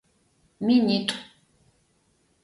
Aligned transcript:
Минитӏу. 0.65 1.17